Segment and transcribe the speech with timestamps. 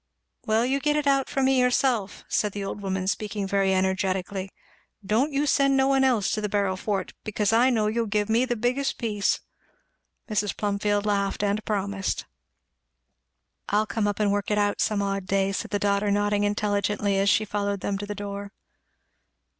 [0.47, 4.49] "Well you get it out for me yourself," said the old woman speaking very energetically,
[5.05, 8.27] "don't you send no one else to the barrel for't; because I know you'll give
[8.27, 9.41] me the biggest piece."
[10.27, 10.57] Mrs.
[10.57, 12.25] Plumfield laughed and promised.
[13.69, 17.19] "I'll come up and work it out some odd day," said the daughter nodding intelligently
[17.19, 18.51] as she followed them to the door.